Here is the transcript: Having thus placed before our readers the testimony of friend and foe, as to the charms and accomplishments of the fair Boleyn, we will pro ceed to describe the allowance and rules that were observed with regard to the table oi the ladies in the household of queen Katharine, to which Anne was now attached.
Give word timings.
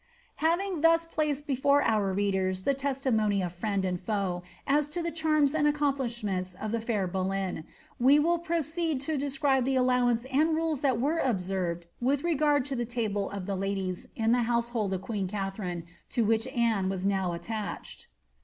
Having 0.37 0.81
thus 0.81 1.05
placed 1.05 1.45
before 1.45 1.83
our 1.83 2.11
readers 2.11 2.63
the 2.63 2.73
testimony 2.73 3.43
of 3.43 3.53
friend 3.53 3.85
and 3.85 4.01
foe, 4.01 4.41
as 4.65 4.89
to 4.89 5.03
the 5.03 5.11
charms 5.11 5.53
and 5.53 5.67
accomplishments 5.67 6.55
of 6.59 6.71
the 6.71 6.81
fair 6.81 7.05
Boleyn, 7.05 7.65
we 7.99 8.17
will 8.17 8.39
pro 8.39 8.61
ceed 8.61 8.99
to 9.01 9.15
describe 9.15 9.63
the 9.63 9.75
allowance 9.75 10.25
and 10.33 10.55
rules 10.55 10.81
that 10.81 10.99
were 10.99 11.19
observed 11.19 11.85
with 12.01 12.23
regard 12.23 12.65
to 12.65 12.75
the 12.75 12.83
table 12.83 13.31
oi 13.31 13.41
the 13.41 13.55
ladies 13.55 14.07
in 14.15 14.31
the 14.31 14.41
household 14.41 14.91
of 14.91 15.03
queen 15.03 15.27
Katharine, 15.27 15.83
to 16.09 16.25
which 16.25 16.47
Anne 16.47 16.89
was 16.89 17.05
now 17.05 17.33
attached. 17.33 18.07